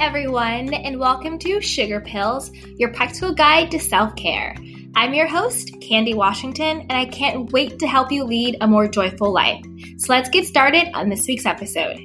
everyone, 0.00 0.72
and 0.72 0.98
welcome 0.98 1.38
to 1.38 1.60
Sugar 1.60 2.00
Pills, 2.00 2.50
your 2.78 2.90
practical 2.90 3.34
guide 3.34 3.70
to 3.70 3.78
self 3.78 4.16
care. 4.16 4.56
I'm 4.96 5.12
your 5.12 5.26
host, 5.26 5.78
Candy 5.82 6.14
Washington, 6.14 6.80
and 6.80 6.92
I 6.92 7.04
can't 7.04 7.52
wait 7.52 7.78
to 7.80 7.86
help 7.86 8.10
you 8.10 8.24
lead 8.24 8.56
a 8.62 8.66
more 8.66 8.88
joyful 8.88 9.30
life. 9.30 9.62
So 9.98 10.06
let's 10.14 10.30
get 10.30 10.46
started 10.46 10.88
on 10.94 11.10
this 11.10 11.26
week's 11.28 11.44
episode. 11.44 11.98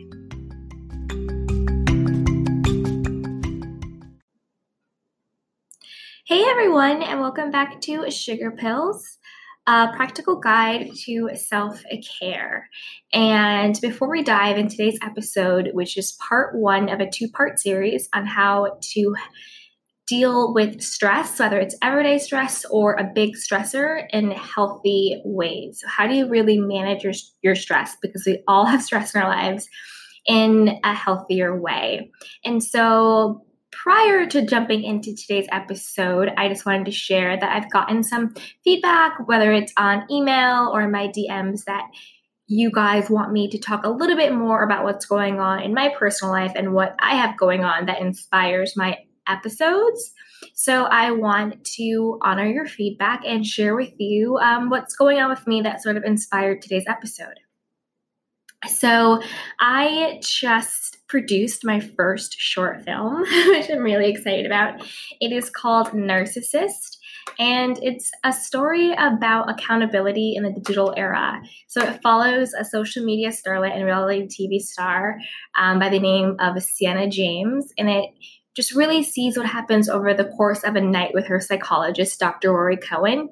Hey 6.26 6.44
everyone, 6.44 7.02
and 7.02 7.22
welcome 7.22 7.50
back 7.50 7.80
to 7.80 8.12
Sugar 8.12 8.52
Pills 8.52 9.20
a 9.68 9.88
practical 9.96 10.40
guide 10.40 10.92
to 11.06 11.30
self 11.36 11.84
care. 12.20 12.70
And 13.14 13.80
before 13.82 14.10
we 14.10 14.24
dive 14.24 14.58
in 14.58 14.68
today's 14.68 15.00
episode, 15.02 15.72
which 15.74 15.98
is 15.98 16.18
part 16.28 16.56
one 16.56 16.90
of 16.90 17.00
a 17.00 17.10
two 17.10 17.30
part 17.30 17.60
series 17.60 18.08
on 18.14 18.26
how 18.26 18.78
to 18.94 19.16
deal 20.08 20.54
with 20.54 20.82
stress, 20.82 21.40
whether 21.40 21.60
it's 21.60 21.76
everyday 21.82 22.20
stress 22.20 22.64
or 22.70 22.94
a 22.94 23.04
big 23.04 23.36
stressor, 23.36 24.06
in 24.12 24.32
healthy 24.32 25.22
ways. 25.26 25.82
So, 25.82 25.88
how 25.88 26.08
do 26.08 26.14
you 26.14 26.28
really 26.28 26.60
manage 26.60 27.04
your, 27.04 27.14
your 27.42 27.56
stress? 27.56 27.96
Because 28.02 28.24
we 28.26 28.44
all 28.48 28.66
have 28.66 28.84
stress 28.84 29.16
in 29.16 29.22
our 29.22 29.30
lives 29.30 29.68
in 30.26 30.80
a 30.84 30.94
healthier 30.94 31.60
way. 31.60 32.12
And 32.44 32.64
so, 32.64 33.46
prior 33.84 34.26
to 34.28 34.46
jumping 34.46 34.84
into 34.84 35.16
today's 35.16 35.48
episode, 35.52 36.32
I 36.38 36.50
just 36.50 36.66
wanted 36.66 36.86
to 36.86 36.92
share 36.92 37.38
that 37.38 37.56
I've 37.56 37.72
gotten 37.72 38.04
some 38.04 38.34
feedback, 38.64 39.28
whether 39.28 39.52
it's 39.52 39.74
on 39.78 40.06
email 40.10 40.72
or 40.74 40.88
my 40.88 41.08
DMs, 41.08 41.66
that 41.66 41.88
you 42.48 42.72
guys 42.72 43.10
want 43.10 43.32
me 43.32 43.50
to 43.50 43.60
talk 43.60 43.86
a 43.86 43.90
little 43.90 44.16
bit 44.16 44.34
more 44.34 44.64
about 44.64 44.84
what's 44.84 45.06
going 45.06 45.40
on 45.40 45.62
in 45.62 45.74
my 45.74 45.94
personal 45.98 46.32
life 46.32 46.54
and 46.56 46.74
what 46.74 46.96
I 47.00 47.16
have 47.16 47.38
going 47.38 47.64
on 47.64 47.88
that 47.88 48.02
inspires 48.02 48.78
my 48.78 48.98
episodes. 49.28 50.14
So 50.54 50.86
I 50.86 51.12
want 51.12 51.64
to 51.76 52.20
honor 52.22 52.46
your 52.46 52.68
feedback 52.68 53.22
and 53.26 53.46
share 53.46 53.76
with 53.76 53.94
you 53.98 54.38
um, 54.38 54.70
what's 54.70 54.96
going 54.96 55.20
on 55.20 55.30
with 55.30 55.46
me 55.48 55.62
that 55.62 55.82
sort 55.82 55.98
of 55.98 56.04
inspired 56.04 56.62
today's 56.62 56.86
episode. 56.88 57.40
So 58.68 59.22
I 59.60 60.20
just 60.22 60.98
produced 61.08 61.66
my 61.66 61.80
first 61.80 62.36
short 62.40 62.84
film, 62.84 63.22
which 63.48 63.70
I'm 63.70 63.80
really 63.80 64.10
excited 64.10 64.46
about. 64.46 64.82
It 65.20 65.32
is 65.32 65.50
called 65.50 65.88
Narcissist, 65.88 66.98
and 67.40 67.78
it's 67.82 68.12
a 68.24 68.32
story 68.32 68.94
about 68.94 69.50
accountability 69.50 70.34
in 70.36 70.44
the 70.44 70.52
digital 70.52 70.94
era. 70.96 71.42
So 71.68 71.82
it 71.82 72.02
follows 72.02 72.54
a 72.54 72.66
social 72.66 73.04
media 73.04 73.30
starlet 73.30 73.76
and 73.76 73.86
reality 73.86 74.28
TV 74.28 74.60
star 74.60 75.18
um, 75.58 75.80
by 75.80 75.90
the 75.90 76.00
name 76.00 76.36
of 76.40 76.62
Sienna 76.62 77.10
James, 77.10 77.72
and 77.78 77.90
it 77.90 78.10
just 78.56 78.74
really 78.74 79.04
sees 79.04 79.38
what 79.38 79.46
happens 79.46 79.90
over 79.90 80.14
the 80.14 80.26
course 80.26 80.64
of 80.64 80.76
a 80.76 80.82
night 80.82 81.14
with 81.14 81.28
her 81.28 81.40
psychologist, 81.40 82.20
Dr. 82.20 82.52
Rory 82.52 82.78
Cohen, 82.78 83.30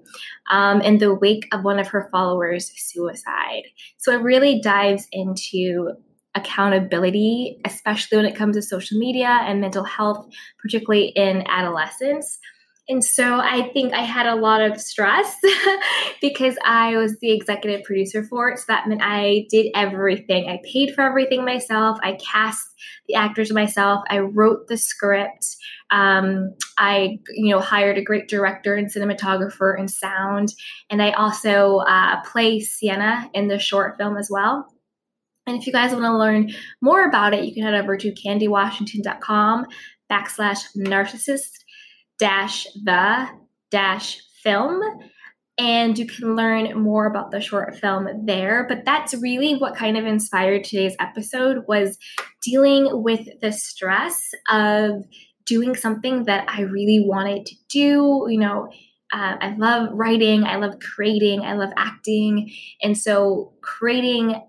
um, 0.51 0.81
in 0.81 0.97
the 0.97 1.13
wake 1.13 1.47
of 1.51 1.63
one 1.63 1.79
of 1.79 1.87
her 1.87 2.09
followers' 2.11 2.71
suicide. 2.75 3.63
So 3.97 4.11
it 4.11 4.21
really 4.21 4.59
dives 4.59 5.07
into 5.11 5.91
accountability, 6.35 7.59
especially 7.65 8.17
when 8.17 8.25
it 8.25 8.35
comes 8.35 8.55
to 8.55 8.61
social 8.61 8.97
media 8.97 9.39
and 9.43 9.61
mental 9.61 9.83
health, 9.83 10.27
particularly 10.61 11.07
in 11.09 11.43
adolescence. 11.47 12.39
And 12.89 13.03
so 13.03 13.39
I 13.39 13.69
think 13.71 13.93
I 13.93 14.01
had 14.01 14.25
a 14.25 14.35
lot 14.35 14.61
of 14.61 14.79
stress 14.79 15.37
because 16.21 16.57
I 16.65 16.97
was 16.97 17.17
the 17.19 17.31
executive 17.31 17.85
producer 17.85 18.23
for 18.23 18.49
it. 18.49 18.59
So 18.59 18.65
that 18.67 18.87
meant 18.89 19.01
I 19.01 19.45
did 19.49 19.67
everything. 19.73 20.49
I 20.49 20.59
paid 20.69 20.93
for 20.93 21.01
everything 21.01 21.45
myself. 21.45 21.97
I 22.03 22.17
cast 22.33 22.65
the 23.07 23.15
actors 23.15 23.53
myself. 23.53 24.03
I 24.09 24.19
wrote 24.19 24.67
the 24.67 24.75
script. 24.75 25.55
Um, 25.91 26.55
I, 26.77 27.19
you 27.33 27.53
know, 27.53 27.61
hired 27.61 27.97
a 27.97 28.03
great 28.03 28.27
director 28.27 28.75
and 28.75 28.93
cinematographer 28.93 29.79
and 29.79 29.89
sound. 29.89 30.53
And 30.89 31.01
I 31.01 31.11
also 31.11 31.77
uh, 31.77 32.21
play 32.23 32.59
Sienna 32.59 33.29
in 33.33 33.47
the 33.47 33.59
short 33.59 33.95
film 33.97 34.17
as 34.17 34.27
well. 34.29 34.67
And 35.47 35.57
if 35.57 35.67
you 35.67 35.73
guys 35.73 35.91
want 35.91 36.03
to 36.03 36.17
learn 36.17 36.51
more 36.81 37.05
about 37.05 37.33
it, 37.33 37.45
you 37.45 37.53
can 37.53 37.63
head 37.63 37.75
over 37.75 37.95
to 37.95 38.13
candywashington.com 38.13 39.67
backslash 40.11 40.59
narcissist 40.77 41.62
dash 42.19 42.67
the 42.83 43.27
dash 43.71 44.19
film. 44.43 44.81
And 45.57 45.97
you 45.99 46.07
can 46.07 46.35
learn 46.35 46.81
more 46.81 47.05
about 47.05 47.29
the 47.29 47.39
short 47.39 47.75
film 47.75 48.07
there. 48.25 48.65
But 48.67 48.85
that's 48.85 49.13
really 49.13 49.55
what 49.55 49.75
kind 49.75 49.97
of 49.97 50.05
inspired 50.05 50.63
today's 50.63 50.95
episode 50.99 51.65
was 51.67 51.97
dealing 52.41 53.03
with 53.03 53.27
the 53.39 53.51
stress 53.51 54.31
of 54.49 55.03
doing 55.45 55.75
something 55.75 56.23
that 56.23 56.45
i 56.49 56.61
really 56.61 57.03
wanted 57.05 57.45
to 57.45 57.55
do. 57.69 58.25
You 58.29 58.39
know 58.39 58.69
uh, 59.13 59.35
i 59.39 59.55
love 59.57 59.89
writing 59.91 60.43
i 60.43 60.55
love 60.55 60.79
creating 60.79 61.41
i 61.41 61.53
love 61.53 61.71
acting. 61.77 62.51
And 62.81 62.97
so 62.97 63.53
creating 63.61 64.41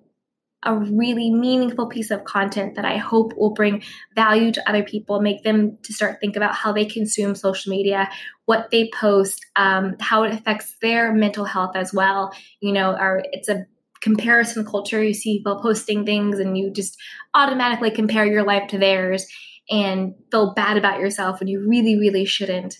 a 0.64 0.74
really 0.74 1.30
meaningful 1.30 1.88
piece 1.88 2.10
of 2.10 2.24
content 2.24 2.74
that 2.76 2.84
I 2.84 2.96
hope 2.96 3.32
will 3.36 3.52
bring 3.54 3.82
value 4.14 4.52
to 4.52 4.68
other 4.68 4.82
people, 4.82 5.20
make 5.20 5.42
them 5.42 5.78
to 5.82 5.92
start 5.92 6.18
think 6.20 6.36
about 6.36 6.54
how 6.54 6.72
they 6.72 6.84
consume 6.84 7.34
social 7.34 7.70
media, 7.70 8.10
what 8.46 8.70
they 8.70 8.90
post, 8.94 9.44
um, 9.56 9.96
how 10.00 10.22
it 10.24 10.32
affects 10.32 10.76
their 10.80 11.12
mental 11.12 11.44
health 11.44 11.76
as 11.76 11.92
well. 11.92 12.32
You 12.60 12.72
know, 12.72 12.94
our, 12.94 13.22
it's 13.32 13.48
a 13.48 13.66
comparison 14.00 14.64
culture. 14.64 15.02
You 15.02 15.14
see 15.14 15.38
people 15.38 15.60
posting 15.62 16.04
things 16.04 16.38
and 16.38 16.56
you 16.56 16.70
just 16.70 16.96
automatically 17.34 17.90
compare 17.90 18.26
your 18.26 18.44
life 18.44 18.68
to 18.68 18.78
theirs 18.78 19.26
and 19.70 20.14
feel 20.30 20.52
bad 20.54 20.76
about 20.76 21.00
yourself 21.00 21.40
when 21.40 21.48
you 21.48 21.66
really, 21.66 21.98
really 21.98 22.26
shouldn't. 22.26 22.76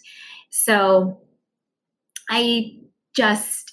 So 0.51 1.21
I 2.29 2.77
just 3.17 3.64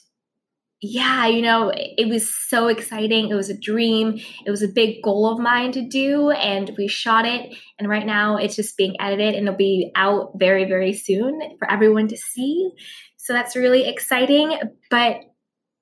yeah, 0.82 1.28
you 1.28 1.44
know, 1.44 1.72
it 1.76 2.10
was 2.10 2.34
so 2.34 2.68
exciting. 2.68 3.30
It 3.30 3.36
was 3.36 3.52
a 3.52 3.58
dream. 3.58 4.20
It 4.46 4.50
was 4.50 4.64
a 4.64 4.68
big 4.68 5.04
goal 5.04 5.32
of 5.32 5.40
mine 5.40 5.72
to 5.74 5.88
do. 5.88 6.32
And 6.32 6.72
we 6.76 6.88
shot 6.88 7.26
it. 7.26 7.56
And 7.78 7.88
right 7.88 8.06
now 8.06 8.38
it's 8.38 8.56
just 8.56 8.78
being 8.78 8.96
edited 9.00 9.36
and 9.36 9.48
it'll 9.48 9.58
be 9.58 9.92
out 9.96 10.32
very, 10.38 10.66
very 10.66 10.94
soon 10.94 11.40
for 11.60 11.70
everyone 11.72 12.08
to 12.08 12.18
see. 12.18 12.72
So 13.18 13.32
that's 13.32 13.56
really 13.56 13.88
exciting. 13.88 14.58
But 14.90 15.18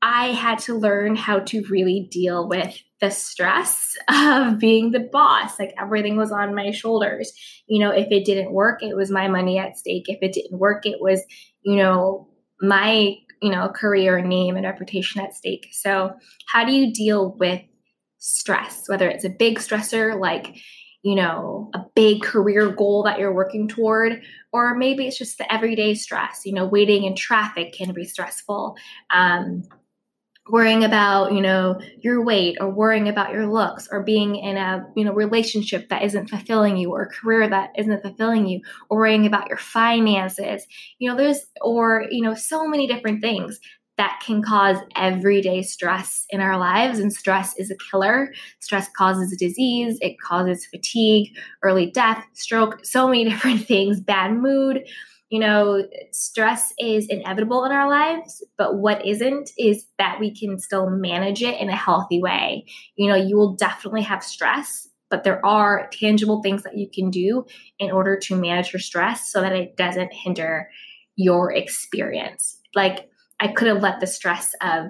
I 0.02 0.28
had 0.28 0.60
to 0.60 0.78
learn 0.78 1.16
how 1.16 1.40
to 1.40 1.64
really 1.70 2.10
deal 2.12 2.50
with 2.50 2.78
the 3.00 3.10
stress 3.10 3.96
of 4.10 4.60
being 4.60 4.92
the 4.92 5.08
boss. 5.12 5.58
Like 5.58 5.74
everything 5.80 6.18
was 6.18 6.34
on 6.34 6.56
my 6.56 6.72
shoulders. 6.72 7.32
You 7.68 7.80
know, 7.80 7.92
if 7.92 8.12
it 8.12 8.26
didn't 8.26 8.52
work, 8.52 8.84
it 8.84 8.98
was 8.98 9.12
my 9.12 9.30
money 9.30 9.60
at 9.60 9.78
stake. 9.78 10.10
If 10.10 10.20
it 10.22 10.34
didn't 10.34 10.60
work, 10.60 10.86
it 10.86 10.98
was, 11.00 11.24
you 11.62 11.78
know, 11.78 12.28
my 12.62 13.16
you 13.42 13.50
know, 13.50 13.70
career, 13.70 14.22
name, 14.22 14.56
and 14.56 14.66
reputation 14.66 15.22
at 15.22 15.36
stake. 15.36 15.68
So, 15.72 16.14
how 16.48 16.66
do 16.66 16.72
you 16.72 16.94
deal 16.94 17.36
with 17.40 17.62
stress, 18.20 18.88
whether 18.88 19.10
it's 19.10 19.24
a 19.24 19.30
big 19.30 19.60
stressor 19.60 20.20
like, 20.20 20.58
you 21.04 21.16
know, 21.16 21.70
a 21.74 21.80
big 21.96 22.22
career 22.22 22.70
goal 22.70 23.04
that 23.04 23.18
you're 23.18 23.34
working 23.34 23.68
toward, 23.68 24.22
or 24.52 24.76
maybe 24.76 25.08
it's 25.08 25.18
just 25.18 25.38
the 25.38 25.52
everyday 25.52 25.94
stress. 25.94 26.42
You 26.46 26.54
know, 26.54 26.66
waiting 26.66 27.06
in 27.06 27.16
traffic 27.16 27.74
can 27.74 27.94
be 27.94 28.04
stressful. 28.04 28.76
Um, 29.10 29.64
worrying 30.52 30.84
about 30.84 31.32
you 31.34 31.42
know 31.42 31.80
your 32.02 32.24
weight 32.24 32.58
or 32.60 32.70
worrying 32.70 33.08
about 33.08 33.32
your 33.32 33.48
looks 33.48 33.88
or 33.92 34.04
being 34.04 34.36
in 34.36 34.58
a 34.58 34.86
you 34.96 35.04
know 35.04 35.14
relationship 35.14 35.90
that 35.90 36.04
isn't 36.04 36.30
fulfilling 36.30 36.78
you 36.78 36.92
or 36.92 37.04
a 37.04 37.10
career 37.10 37.48
that 37.48 37.72
isn't 37.78 38.02
fulfilling 38.02 38.48
you 38.48 38.62
or 38.90 39.00
worrying 39.00 39.26
about 39.26 39.48
your 39.48 39.58
finances. 39.58 40.66
You 41.00 41.10
know 41.10 41.18
there's 41.18 41.46
or 41.62 42.06
you 42.10 42.22
know 42.22 42.34
so 42.34 42.68
many 42.68 42.88
different 42.88 43.22
things 43.22 43.60
that 43.98 44.22
can 44.26 44.42
cause 44.42 44.78
everyday 44.96 45.62
stress 45.62 46.26
in 46.30 46.40
our 46.40 46.58
lives 46.58 47.00
and 47.00 47.12
stress 47.12 47.54
is 47.58 47.70
a 47.70 47.76
killer. 47.92 48.34
Stress 48.60 48.88
causes 48.96 49.36
disease 49.38 49.98
it 50.02 50.16
causes 50.20 50.66
fatigue 50.66 51.30
early 51.64 51.92
death 51.92 52.24
stroke 52.34 52.84
so 52.84 53.08
many 53.08 53.24
different 53.30 53.66
things 53.66 54.00
bad 54.00 54.34
mood 54.34 54.84
you 55.30 55.40
know, 55.40 55.88
stress 56.12 56.74
is 56.80 57.08
inevitable 57.08 57.64
in 57.64 57.72
our 57.72 57.88
lives, 57.88 58.44
but 58.58 58.78
what 58.78 59.06
isn't 59.06 59.52
is 59.58 59.86
that 60.00 60.20
we 60.20 60.36
can 60.36 60.58
still 60.58 60.90
manage 60.90 61.44
it 61.44 61.60
in 61.60 61.70
a 61.70 61.76
healthy 61.76 62.20
way. 62.20 62.66
You 62.96 63.10
know, 63.10 63.16
you 63.16 63.38
will 63.38 63.56
definitely 63.56 64.02
have 64.02 64.24
stress, 64.24 64.88
but 65.10 65.24
there 65.24 65.46
are 65.46 65.88
tangible 65.94 66.42
things 66.42 66.64
that 66.64 66.78
you 66.78 66.90
can 66.92 67.12
do 67.12 67.46
in 67.78 67.92
order 67.92 68.18
to 68.18 68.36
manage 68.36 68.74
your 68.74 68.80
stress 68.80 69.32
so 69.32 69.42
that 69.42 69.54
it 69.54 69.78
doesn't 69.78 70.14
hinder 70.14 70.70
your 71.16 71.54
experience. 71.54 72.60
Like, 72.74 73.10
I 73.40 73.50
could 73.50 73.68
have 73.68 73.84
let 73.84 74.00
the 74.00 74.08
stress 74.08 74.56
of 74.62 74.88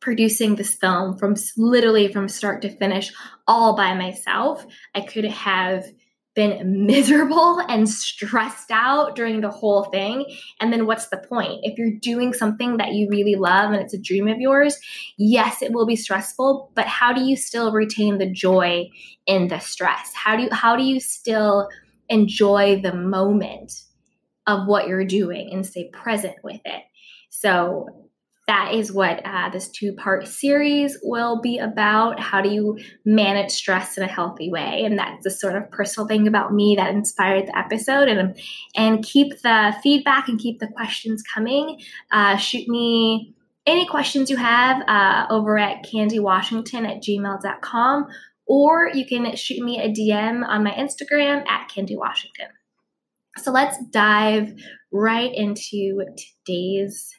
producing 0.00 0.56
this 0.56 0.74
film 0.74 1.18
from 1.18 1.34
literally 1.56 2.10
from 2.12 2.28
start 2.28 2.62
to 2.62 2.70
finish 2.70 3.12
all 3.46 3.76
by 3.76 3.94
myself. 3.94 4.64
I 4.94 5.02
could 5.02 5.24
have 5.24 5.84
been 6.36 6.86
miserable 6.86 7.58
and 7.68 7.88
stressed 7.88 8.70
out 8.70 9.16
during 9.16 9.40
the 9.40 9.50
whole 9.50 9.84
thing. 9.84 10.24
And 10.60 10.72
then 10.72 10.86
what's 10.86 11.08
the 11.08 11.16
point? 11.16 11.60
If 11.64 11.76
you're 11.76 11.98
doing 12.00 12.32
something 12.32 12.76
that 12.76 12.92
you 12.92 13.08
really 13.10 13.34
love 13.34 13.72
and 13.72 13.82
it's 13.82 13.94
a 13.94 14.00
dream 14.00 14.28
of 14.28 14.38
yours, 14.38 14.78
yes, 15.16 15.62
it 15.62 15.72
will 15.72 15.86
be 15.86 15.96
stressful, 15.96 16.70
but 16.74 16.86
how 16.86 17.12
do 17.12 17.22
you 17.22 17.36
still 17.36 17.72
retain 17.72 18.18
the 18.18 18.30
joy 18.30 18.88
in 19.26 19.48
the 19.48 19.58
stress? 19.58 20.12
How 20.14 20.36
do 20.36 20.44
you 20.44 20.50
how 20.52 20.76
do 20.76 20.84
you 20.84 21.00
still 21.00 21.68
enjoy 22.08 22.80
the 22.80 22.94
moment 22.94 23.82
of 24.46 24.68
what 24.68 24.86
you're 24.86 25.04
doing 25.04 25.50
and 25.52 25.66
stay 25.66 25.90
present 25.92 26.36
with 26.44 26.60
it? 26.64 26.82
So 27.30 28.05
that 28.46 28.74
is 28.74 28.92
what 28.92 29.20
uh, 29.24 29.48
this 29.48 29.68
two 29.68 29.92
part 29.92 30.28
series 30.28 30.96
will 31.02 31.40
be 31.40 31.58
about. 31.58 32.20
How 32.20 32.40
do 32.40 32.48
you 32.48 32.78
manage 33.04 33.50
stress 33.50 33.96
in 33.96 34.04
a 34.04 34.08
healthy 34.08 34.50
way? 34.50 34.84
And 34.84 34.98
that's 34.98 35.24
the 35.24 35.30
sort 35.30 35.56
of 35.56 35.70
personal 35.70 36.06
thing 36.06 36.28
about 36.28 36.54
me 36.54 36.76
that 36.76 36.94
inspired 36.94 37.48
the 37.48 37.58
episode. 37.58 38.08
And, 38.08 38.38
and 38.76 39.04
keep 39.04 39.42
the 39.42 39.74
feedback 39.82 40.28
and 40.28 40.38
keep 40.38 40.60
the 40.60 40.68
questions 40.68 41.22
coming. 41.22 41.80
Uh, 42.12 42.36
shoot 42.36 42.68
me 42.68 43.34
any 43.66 43.84
questions 43.84 44.30
you 44.30 44.36
have 44.36 44.80
uh, 44.88 45.26
over 45.28 45.58
at 45.58 45.84
candywashington 45.84 46.88
at 46.88 47.02
gmail.com, 47.02 48.06
or 48.46 48.90
you 48.94 49.04
can 49.04 49.34
shoot 49.34 49.60
me 49.62 49.80
a 49.80 49.90
DM 49.90 50.46
on 50.46 50.62
my 50.62 50.70
Instagram 50.70 51.44
at 51.48 51.68
candywashington. 51.68 52.50
So 53.38 53.50
let's 53.50 53.76
dive 53.90 54.54
right 54.92 55.34
into 55.34 56.04
today's 56.46 57.12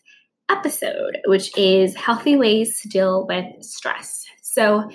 episode, 0.49 1.17
which 1.25 1.55
is 1.57 1.95
healthy 1.95 2.35
ways 2.38 2.81
to 2.81 2.88
deal 2.88 3.25
with 3.27 3.45
stress. 3.63 4.25
So, 4.41 4.89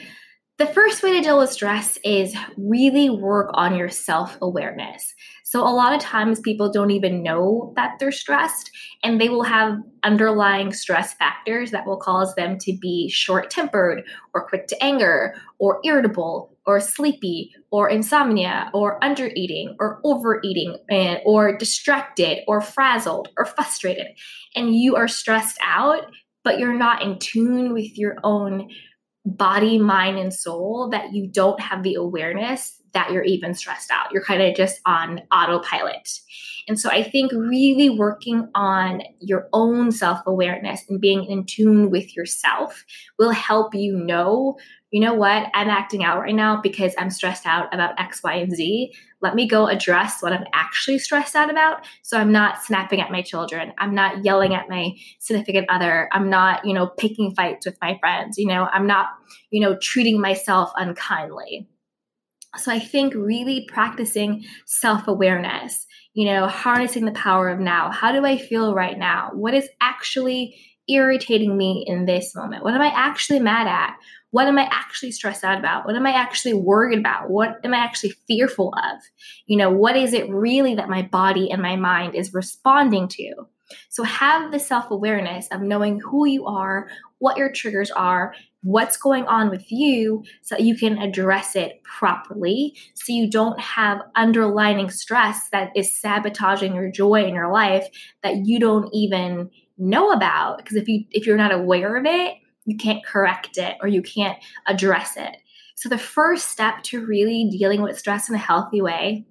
the 0.63 0.73
first 0.73 1.03
way 1.03 1.13
to 1.13 1.21
deal 1.21 1.41
with 1.41 1.51
stress 1.51 1.99
is 2.05 2.37
really 2.57 3.11
work 3.11 3.51
on 3.55 3.75
your 3.75 3.89
self 3.89 4.39
awareness. 4.41 5.13
So, 5.43 5.61
a 5.61 5.75
lot 5.75 5.93
of 5.93 6.01
times 6.01 6.39
people 6.39 6.71
don't 6.71 6.93
even 6.93 7.25
know 7.25 7.73
that 7.75 7.99
they're 7.99 8.13
stressed, 8.13 8.71
and 9.03 9.21
they 9.21 9.29
will 9.29 9.43
have 9.43 9.79
underlying 10.05 10.73
stress 10.73 11.15
factors 11.15 11.73
that 11.73 11.85
will 11.85 11.97
cause 11.97 12.37
them 12.37 12.59
to 12.61 12.79
be 12.81 13.11
short 13.11 13.51
tempered, 13.51 14.05
or 14.35 14.47
quick 14.47 14.69
to 14.69 14.81
anger, 14.81 15.35
or 15.59 15.81
irritable, 15.85 16.57
or 16.65 16.79
sleepy, 16.79 17.51
or 17.73 17.89
insomnia, 17.89 18.71
or 18.73 19.01
undereating, 19.01 19.75
or 19.81 20.01
overeating, 20.05 20.77
and, 20.89 21.19
or 21.25 21.59
distracted, 21.59 22.39
or 22.47 22.61
frazzled, 22.61 23.31
or 23.37 23.47
frustrated. 23.47 24.07
And 24.55 24.77
you 24.77 24.95
are 24.95 25.09
stressed 25.09 25.59
out, 25.61 26.07
but 26.45 26.61
you're 26.61 26.79
not 26.79 27.03
in 27.03 27.19
tune 27.19 27.73
with 27.73 27.99
your 27.99 28.19
own 28.23 28.69
body, 29.25 29.79
mind, 29.79 30.19
and 30.19 30.33
soul 30.33 30.91
that 30.91 31.13
you 31.13 31.27
don't 31.27 31.61
have 31.61 31.83
the 31.83 31.95
awareness 31.95 32.82
that 32.95 33.13
you're 33.13 33.25
even 33.25 33.55
stressed 33.55 33.91
out. 33.91 34.13
You're 34.13 34.25
kind 34.25 34.43
of 34.43 34.55
just 34.55 34.81
on 34.87 35.23
autopilot. 35.33 36.09
And 36.69 36.79
so 36.79 36.89
I 36.89 37.03
think 37.03 37.33
really 37.33 37.91
working 37.91 38.49
on 38.55 39.03
your 39.21 39.49
own 39.53 39.91
self 39.91 40.21
awareness 40.27 40.83
and 40.89 41.01
being 41.01 41.25
in 41.25 41.45
tune 41.45 41.91
with 41.91 42.17
yourself 42.17 42.85
will 43.19 43.33
help 43.33 43.75
you 43.75 43.97
know, 43.97 44.57
you 44.91 45.01
know 45.01 45.15
what, 45.15 45.51
I'm 45.55 45.69
acting 45.69 46.05
out 46.05 46.21
right 46.21 46.35
now 46.35 46.61
because 46.61 46.95
I'm 46.99 47.11
stressed 47.11 47.47
out 47.47 47.73
about 47.75 47.99
X, 47.99 48.23
Y, 48.23 48.35
and 48.35 48.53
Z. 48.53 48.93
Let 49.23 49.35
me 49.35 49.49
go 49.49 49.67
address 49.67 50.23
what 50.23 50.33
I'm 50.33 50.45
actually 50.53 50.99
stressed 50.99 51.35
out 51.35 51.51
about. 51.51 51.87
So 52.03 52.19
I'm 52.19 52.31
not 52.31 52.63
snapping 52.63 53.01
at 53.01 53.11
my 53.11 53.23
children. 53.23 53.73
I'm 53.79 53.95
not 53.95 54.25
yelling 54.25 54.55
at 54.55 54.69
my 54.69 54.93
significant 55.19 55.67
other. 55.71 56.09
I'm 56.13 56.29
not, 56.29 56.65
you 56.65 56.75
know, 56.75 56.89
picking 56.89 57.35
fights 57.35 57.65
with 57.65 57.79
my 57.81 57.97
friends. 58.01 58.37
You 58.37 58.47
know, 58.47 58.69
I'm 58.73 58.87
not, 58.87 59.09
you 59.51 59.61
know, 59.61 59.77
treating 59.81 60.21
myself 60.21 60.73
unkindly. 60.77 61.69
So 62.59 62.71
I 62.71 62.79
think 62.79 63.15
really 63.15 63.67
practicing 63.69 64.45
self 64.67 65.09
awareness, 65.09 65.87
you 66.15 66.27
know, 66.27 66.47
harnessing 66.47 67.05
the 67.05 67.13
power 67.13 67.49
of 67.49 67.59
now. 67.59 67.91
How 67.91 68.13
do 68.13 68.25
I 68.27 68.37
feel 68.37 68.75
right 68.75 68.99
now? 68.99 69.31
What 69.33 69.55
is 69.55 69.69
actually 69.81 70.57
irritating 70.89 71.57
me 71.57 71.85
in 71.87 72.05
this 72.05 72.35
moment? 72.35 72.65
What 72.65 72.75
am 72.75 72.83
I 72.83 72.93
actually 72.95 73.41
mad 73.41 73.67
at? 73.67 73.97
What 74.31 74.49
am 74.49 74.59
I 74.59 74.69
actually 74.71 75.13
stressed 75.13 75.45
out 75.45 75.59
about? 75.59 75.87
What 75.87 75.95
am 75.95 76.07
I 76.07 76.13
actually 76.13 76.55
worried 76.55 76.99
about? 76.99 77.31
What 77.31 77.61
am 77.65 77.75
I 77.75 77.79
actually 77.79 78.15
fearful 78.27 78.75
of? 78.75 79.03
You 79.47 79.59
know, 79.59 79.71
what 79.71 79.97
is 79.97 80.13
it 80.13 80.29
really 80.29 80.75
that 80.75 80.89
my 80.89 81.03
body 81.03 81.51
and 81.51 81.63
my 81.63 81.77
mind 81.77 82.15
is 82.15 82.35
responding 82.35 83.09
to? 83.09 83.47
So 83.89 84.03
have 84.03 84.51
the 84.51 84.59
self 84.59 84.91
awareness 84.91 85.49
of 85.51 85.63
knowing 85.63 86.01
who 86.01 86.27
you 86.27 86.47
are, 86.47 86.89
what 87.19 87.37
your 87.37 87.53
triggers 87.53 87.91
are, 87.91 88.35
what's 88.63 88.97
going 88.97 89.25
on 89.27 89.51
with 89.51 89.71
you 89.71 90.23
so 90.41 90.57
you 90.57 90.77
can 90.77 90.99
address 90.99 91.57
it 91.57 91.83
properly 91.83 92.77
so 92.95 93.13
you 93.13 93.29
don't 93.29 93.61
have 93.61 94.01
underlining 94.15 94.89
stress 94.89 95.49
that 95.51 95.71
is 95.75 96.01
sabotaging 96.01 96.75
your 96.75 96.91
joy 96.91 97.25
in 97.25 97.35
your 97.35 97.53
life 97.53 97.87
that 98.23 98.47
you 98.47 98.61
don't 98.61 98.89
even 98.93 99.51
know 99.79 100.13
about. 100.13 100.59
Because 100.59 100.77
if 100.77 100.89
you 100.89 101.05
if 101.11 101.27
you're 101.27 101.37
not 101.37 101.53
aware 101.53 101.97
of 101.97 102.07
it 102.07 102.37
you 102.65 102.77
can't 102.77 103.05
correct 103.05 103.59
it 103.59 103.77
or 103.81 103.89
you 103.89 104.03
can't 104.03 104.39
address 104.67 105.17
it. 105.17 105.37
So 105.75 105.89
the 105.89 105.99
first 105.99 106.49
step 106.49 106.83
to 106.85 107.05
really 107.05 107.49
dealing 107.51 107.83
with 107.83 107.99
stress 107.99 108.29
in 108.29 108.35
a 108.35 108.39
healthy 108.39 108.81
way 108.81 109.27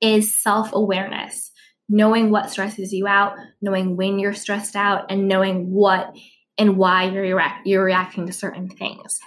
is 0.00 0.36
self-awareness. 0.42 1.50
Knowing 1.86 2.30
what 2.30 2.50
stresses 2.50 2.94
you 2.94 3.06
out 3.06 3.36
knowing 3.60 3.94
when 3.94 4.18
you're 4.18 4.32
stressed 4.32 4.74
out 4.74 5.04
and 5.10 5.28
knowing 5.28 5.70
what 5.70 6.16
and 6.58 6.76
why 6.76 7.04
you're, 7.04 7.42
you're 7.64 7.84
reacting 7.84 8.26
to 8.26 8.32
certain 8.32 8.68
things. 8.68 9.20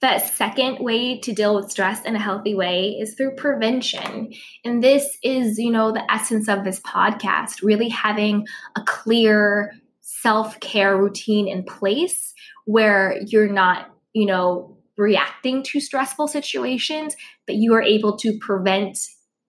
The 0.00 0.18
second 0.18 0.80
way 0.80 1.20
to 1.20 1.32
deal 1.32 1.54
with 1.54 1.70
stress 1.70 2.04
in 2.04 2.16
a 2.16 2.18
healthy 2.18 2.56
way 2.56 2.96
is 3.00 3.14
through 3.14 3.36
prevention. 3.36 4.32
And 4.64 4.82
this 4.82 5.16
is, 5.22 5.58
you 5.58 5.70
know, 5.70 5.92
the 5.92 6.10
essence 6.10 6.48
of 6.48 6.64
this 6.64 6.80
podcast, 6.80 7.62
really 7.62 7.88
having 7.88 8.44
a 8.76 8.82
clear 8.82 9.72
self 10.00 10.58
care 10.58 10.96
routine 10.96 11.46
in 11.46 11.62
place 11.62 12.34
where 12.64 13.20
you're 13.28 13.52
not, 13.52 13.90
you 14.12 14.26
know, 14.26 14.76
reacting 14.96 15.62
to 15.62 15.80
stressful 15.80 16.26
situations, 16.26 17.14
but 17.46 17.54
you 17.54 17.72
are 17.74 17.82
able 17.82 18.16
to 18.18 18.36
prevent 18.38 18.98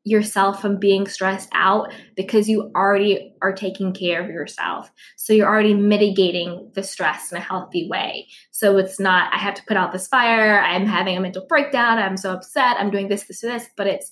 yourself 0.04 0.62
from 0.62 0.80
being 0.80 1.08
stressed 1.08 1.50
out 1.54 1.94
because 2.16 2.50
you 2.50 2.72
already 2.76 3.34
are 3.42 3.54
taking 3.54 3.94
care 3.94 4.22
of 4.22 4.30
yourself. 4.30 4.92
So 5.16 5.32
you're 5.32 5.48
already 5.48 5.74
mitigating 5.74 6.72
the 6.76 6.84
stress 6.84 7.32
in 7.32 7.38
a 7.38 7.42
healthy 7.42 7.88
way. 7.90 8.28
So 8.52 8.78
it's 8.78 9.00
not, 9.00 9.34
I 9.34 9.38
have 9.38 9.54
to 9.56 9.64
put 9.66 9.78
out 9.78 9.94
this 9.94 10.08
fire, 10.08 10.60
I'm 10.60 10.86
having 10.86 11.18
a 11.18 11.22
mental 11.22 11.46
breakdown, 11.48 12.00
I'm 12.00 12.18
so 12.18 12.34
upset, 12.34 12.78
I'm 12.80 12.92
doing 12.92 13.08
this, 13.08 13.24
this, 13.24 13.42
this, 13.42 13.70
but 13.78 13.88
it's 13.88 14.12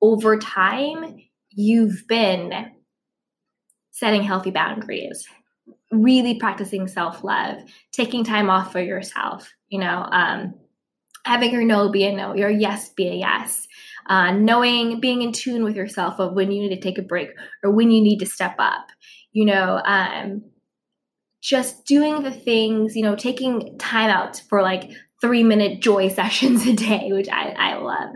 over 0.00 0.38
time, 0.38 1.16
you've 1.50 2.06
been 2.08 2.72
setting 3.90 4.22
healthy 4.22 4.50
boundaries, 4.50 5.26
really 5.90 6.38
practicing 6.38 6.86
self 6.86 7.22
love, 7.22 7.58
taking 7.92 8.24
time 8.24 8.48
off 8.48 8.72
for 8.72 8.80
yourself, 8.80 9.52
you 9.68 9.78
know, 9.78 10.06
um, 10.10 10.54
having 11.28 11.52
your 11.52 11.64
no 11.64 11.90
be 11.90 12.04
a 12.04 12.12
no, 12.12 12.34
your 12.34 12.50
yes 12.50 12.88
be 12.88 13.08
a 13.08 13.14
yes 13.14 13.68
uh, 14.08 14.32
knowing, 14.32 15.00
being 15.00 15.22
in 15.22 15.32
tune 15.32 15.62
with 15.62 15.76
yourself 15.76 16.18
of 16.18 16.32
when 16.32 16.50
you 16.50 16.62
need 16.62 16.74
to 16.74 16.80
take 16.80 16.98
a 16.98 17.02
break 17.02 17.28
or 17.62 17.70
when 17.70 17.90
you 17.90 18.02
need 18.02 18.18
to 18.18 18.26
step 18.26 18.56
up, 18.58 18.86
you 19.32 19.44
know, 19.44 19.80
um, 19.84 20.42
just 21.42 21.84
doing 21.84 22.22
the 22.22 22.30
things, 22.30 22.96
you 22.96 23.02
know, 23.02 23.14
taking 23.14 23.78
time 23.78 24.10
out 24.10 24.42
for 24.48 24.62
like 24.62 24.90
three 25.20 25.42
minute 25.42 25.80
joy 25.80 26.08
sessions 26.14 26.66
a 26.66 26.72
day, 26.72 27.10
which 27.12 27.28
I, 27.28 27.50
I 27.50 27.76
love. 27.76 28.14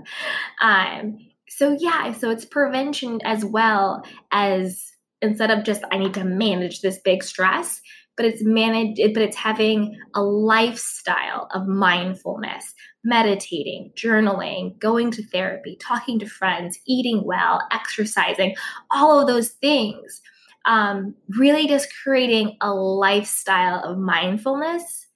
Um, 0.62 1.19
so 1.49 1.76
yeah, 1.78 2.12
so 2.12 2.31
it's 2.31 2.47
prevention 2.47 3.21
as 3.25 3.45
well 3.45 4.02
as 4.33 4.90
instead 5.21 5.50
of 5.50 5.64
just 5.64 5.85
I 5.92 5.99
need 5.99 6.14
to 6.14 6.25
manage 6.25 6.81
this 6.81 6.99
big 7.04 7.23
stress, 7.23 7.81
but 8.16 8.26
it's 8.26 8.42
managed, 8.45 9.00
but 9.14 9.23
it's 9.23 9.37
having 9.37 9.99
a 10.14 10.23
lifestyle 10.23 11.49
of 11.52 11.66
mindfulness, 11.66 12.75
meditating, 13.04 13.92
journaling, 13.97 14.78
going 14.78 15.11
to 15.12 15.26
therapy, 15.28 15.76
talking 15.81 16.19
to 16.19 16.26
friends, 16.26 16.78
eating 16.87 17.25
well, 17.25 17.62
exercising, 17.71 18.54
all 18.90 19.21
of 19.21 19.26
those 19.26 19.50
things. 19.50 20.21
Um, 20.64 21.16
really 21.38 21.66
just 21.66 21.88
creating 22.04 22.57
a 22.61 22.73
lifestyle 22.73 23.83
of 23.83 23.99
mindfulness 23.99 25.07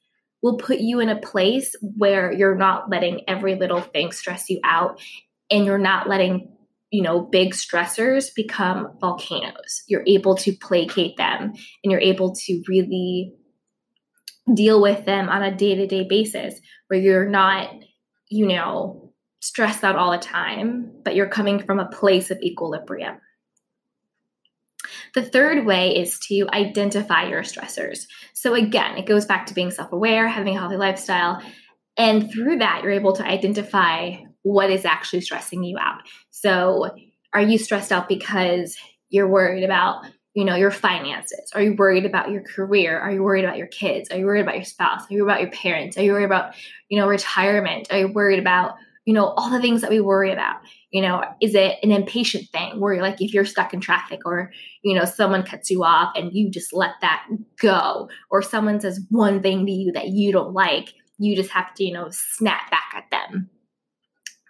will 0.43 0.57
put 0.57 0.81
you 0.81 1.00
in 1.00 1.09
a 1.09 1.21
place 1.21 1.75
where 1.81 2.33
you're 2.33 2.57
not 2.57 2.91
letting 2.91 3.21
every 3.29 3.55
little 3.55 3.81
thing 3.81 4.11
stress 4.11 4.50
you 4.50 4.59
out 4.65 5.00
and 5.50 5.65
you're 5.65 5.79
not 5.79 6.09
letting 6.09 6.56
you 6.90 7.02
know 7.02 7.21
big 7.21 7.52
stressors 7.52 8.35
become 8.35 8.88
volcanoes 9.00 9.83
you're 9.88 10.05
able 10.07 10.37
to 10.37 10.52
placate 10.61 11.16
them 11.16 11.52
and 11.83 11.90
you're 11.90 12.00
able 12.00 12.35
to 12.35 12.62
really 12.69 13.33
deal 14.55 14.81
with 14.81 15.05
them 15.05 15.28
on 15.28 15.43
a 15.43 15.55
day-to-day 15.55 16.07
basis 16.09 16.61
where 16.88 17.00
you're 17.00 17.28
not, 17.28 17.71
you 18.28 18.47
know, 18.47 19.12
stressed 19.40 19.85
out 19.85 19.97
all 19.97 20.12
the 20.12 20.19
time, 20.19 20.93
but 21.05 21.14
you're 21.14 21.28
coming 21.28 21.62
from 21.64 21.78
a 21.78 21.88
place 21.88 22.31
of 22.31 22.38
equilibrium. 22.43 23.16
The 25.14 25.25
third 25.25 25.66
way 25.66 25.97
is 25.97 26.19
to 26.28 26.47
identify 26.52 27.28
your 27.28 27.43
stressors. 27.43 28.07
So, 28.35 28.55
again, 28.55 28.97
it 28.99 29.07
goes 29.07 29.25
back 29.25 29.47
to 29.47 29.55
being 29.55 29.71
self 29.71 29.93
aware, 29.93 30.28
having 30.28 30.55
a 30.55 30.59
healthy 30.59 30.76
lifestyle. 30.76 31.43
And 31.97 32.31
through 32.31 32.59
that, 32.59 32.83
you're 32.83 32.93
able 32.93 33.14
to 33.14 33.26
identify 33.26 34.16
what 34.47 34.71
is 34.71 34.85
actually 34.85 35.21
stressing 35.21 35.65
you 35.65 35.76
out. 35.76 36.03
So, 36.31 36.95
are 37.35 37.43
you 37.43 37.59
stressed 37.59 37.91
out 37.91 38.09
because 38.09 38.76
you're 39.11 39.29
worried 39.29 39.65
about 39.65 40.05
you 40.35 40.45
know 40.45 40.55
your 40.55 40.71
finances? 40.71 41.50
Are 41.55 41.62
you 41.62 41.75
worried 41.75 42.07
about 42.07 42.31
your 42.31 42.43
career? 42.43 42.97
Are 42.99 43.11
you 43.11 43.25
worried 43.25 43.45
about 43.45 43.59
your 43.59 43.67
kids? 43.67 44.09
Are 44.11 44.17
you 44.17 44.25
worried 44.25 44.43
about 44.43 44.55
your 44.55 44.65
spouse? 44.65 45.03
Are 45.03 45.12
you 45.12 45.25
worried 45.25 45.33
about 45.33 45.43
your 45.43 45.50
parents? 45.50 45.99
Are 45.99 46.03
you 46.03 46.12
worried 46.12 46.26
about 46.26 46.55
you 46.88 46.99
know 46.99 47.09
retirement? 47.09 47.88
Are 47.91 47.99
you 47.99 48.09
worried 48.09 48.38
about 48.38 48.76
you 49.05 49.15
know 49.15 49.26
all 49.37 49.50
the 49.50 49.61
things 49.61 49.81
that 49.81 49.91
we 49.91 50.00
worry 50.00 50.33
about? 50.33 50.59
You 50.93 51.03
know 51.03 51.25
is 51.43 51.57
it 51.57 51.79
an 51.83 51.91
impatient 51.91 52.49
thing 52.50 52.79
where 52.79 53.03
like 53.03 53.21
if 53.21 53.35
you're 53.35 53.45
stuck 53.45 53.75
in 53.75 53.81
traffic 53.81 54.21
or 54.25 54.53
you 54.83 54.95
know 54.95 55.05
someone 55.05 55.43
cuts 55.43 55.71
you 55.71 55.83
off 55.83 56.12
and 56.15 56.33
you 56.33 56.53
just 56.53 56.73
let 56.73 56.93
that 57.00 57.26
go 57.61 58.09
or 58.31 58.43
someone 58.43 58.81
says 58.81 59.00
one 59.11 59.43
thing 59.43 59.67
to 59.67 59.73
you 59.73 59.91
that 59.91 60.11
you 60.11 60.31
don't 60.31 60.53
like 60.53 60.95
you 61.19 61.35
just 61.35 61.50
have 61.50 61.75
to 61.75 61.85
you 61.85 61.93
know 61.93 62.09
snap 62.11 62.71
back 62.71 62.93
at 62.95 63.11
them 63.11 63.50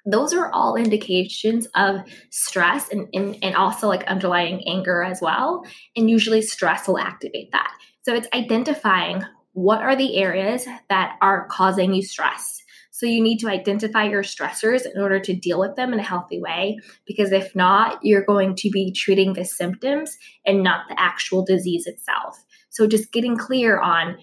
those 0.07 0.33
are 0.33 0.51
all 0.53 0.77
indications 0.77 1.67
of 1.75 2.01
stress 2.31 2.89
and, 2.91 3.09
and, 3.13 3.37
and 3.43 3.57
also 3.57 3.89
like 3.89 4.05
underlying 4.05 4.63
anger 4.67 5.03
as 5.03 5.21
well. 5.21 5.65
And 5.97 6.09
usually 6.09 6.43
stress 6.43 6.87
will 6.87 6.99
activate 6.99 7.51
that. 7.53 7.73
So 8.03 8.15
it's 8.15 8.29
identifying 8.33 9.25
what 9.53 9.83
are 9.83 9.97
the 9.97 10.17
areas 10.17 10.65
that 10.89 11.17
are 11.21 11.49
causing 11.51 11.93
you 11.93 12.03
stress. 12.03 12.63
So 12.93 13.05
you 13.05 13.21
need 13.21 13.39
to 13.39 13.49
identify 13.49 14.05
your 14.05 14.23
stressors 14.23 14.87
in 14.87 15.03
order 15.03 15.19
to 15.21 15.35
deal 15.35 15.59
with 15.59 15.75
them 15.77 15.93
in 15.93 15.99
a 15.99 16.05
healthy 16.05 16.41
way. 16.41 16.79
Because 17.05 17.33
if 17.33 17.55
not, 17.55 17.99
you're 18.03 18.25
going 18.25 18.55
to 18.57 18.71
be 18.71 18.93
treating 18.93 19.33
the 19.33 19.45
symptoms 19.45 20.17
and 20.47 20.63
not 20.63 20.89
the 20.89 20.99
actual 20.99 21.45
disease 21.45 21.87
itself. 21.87 22.43
So 22.71 22.87
just 22.87 23.13
getting 23.13 23.37
clear 23.37 23.81
on, 23.81 24.19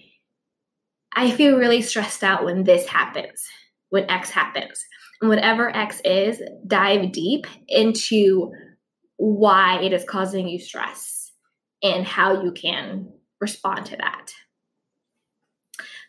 I 1.14 1.30
feel 1.30 1.58
really 1.58 1.82
stressed 1.82 2.24
out 2.24 2.44
when 2.44 2.64
this 2.64 2.88
happens, 2.88 3.46
when 3.90 4.10
X 4.10 4.30
happens 4.30 4.84
whatever 5.28 5.74
X 5.74 6.00
is, 6.04 6.40
dive 6.66 7.12
deep 7.12 7.46
into 7.68 8.52
why 9.16 9.80
it 9.82 9.92
is 9.92 10.04
causing 10.04 10.48
you 10.48 10.58
stress 10.58 11.32
and 11.82 12.06
how 12.06 12.42
you 12.42 12.52
can 12.52 13.12
respond 13.40 13.86
to 13.86 13.96
that. 13.96 14.32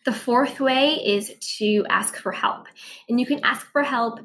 The 0.06 0.14
fourth 0.14 0.60
way 0.60 0.94
is 0.94 1.34
to 1.58 1.86
ask 1.90 2.16
for 2.16 2.32
help. 2.32 2.68
And 3.10 3.20
you 3.20 3.26
can 3.26 3.44
ask 3.44 3.66
for 3.72 3.84
help 3.84 4.20